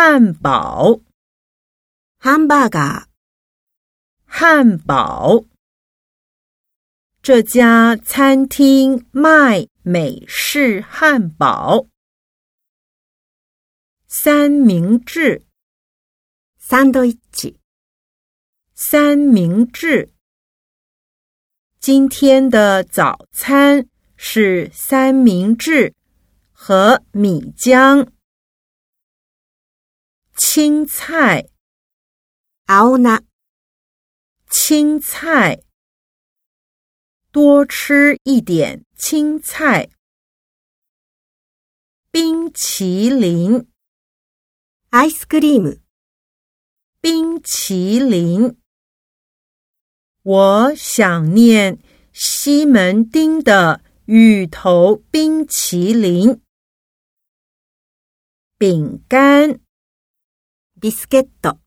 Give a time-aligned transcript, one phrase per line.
[0.00, 1.00] 汉堡，
[2.18, 3.06] ハンバーガー、
[4.26, 5.44] 汉堡。
[7.22, 11.86] 这家餐厅卖美式汉堡。
[14.06, 15.42] 三明治，
[16.60, 17.56] サンドイッチ、
[18.74, 20.12] 三明治。
[21.80, 25.94] 今天的早餐是三明治
[26.52, 28.08] 和米浆。
[30.40, 31.48] 青菜，
[32.66, 33.22] 青菜、
[34.48, 35.62] 青菜。
[37.30, 39.90] 多吃一点青菜。
[42.10, 43.66] 冰淇淋，
[44.90, 45.80] アイスクリーム、
[47.02, 48.56] 冰淇淋。
[50.22, 51.78] 我想念
[52.12, 56.40] 西门町的芋头冰淇淋。
[58.56, 59.60] 饼干，
[60.80, 61.58] ビスケット、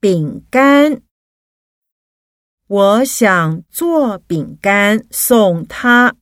[0.00, 1.02] 饼干。
[2.66, 6.16] 我想做饼干送他。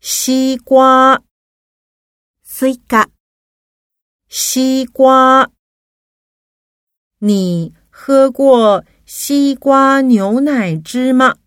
[0.00, 1.22] 西瓜，
[2.44, 3.08] スイカ、
[4.28, 5.50] 西瓜。
[7.18, 11.38] 你喝过西瓜牛奶汁吗？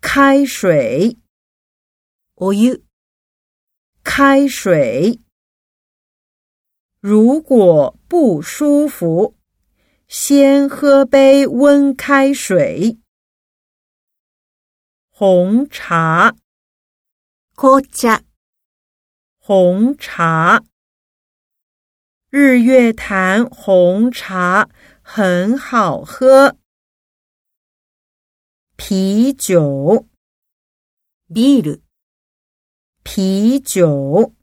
[0.00, 1.18] 开水，
[2.34, 2.82] お湯、
[4.04, 5.20] 开水。
[7.01, 9.35] 如果不舒服。
[10.07, 12.99] 先喝杯温开水。
[15.09, 16.35] 红茶，
[17.55, 18.21] 紅茶、
[19.37, 20.61] 红茶。
[22.29, 24.69] 日月潭红茶
[25.01, 26.57] 很好喝。
[28.75, 30.05] 啤酒，
[31.29, 31.81] ビール、
[33.03, 34.33] 啤酒。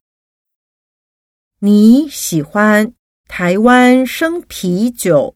[1.61, 2.93] 你喜欢
[3.27, 5.35] 台湾生啤酒？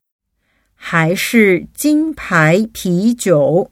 [0.73, 3.72] 还是金牌啤酒。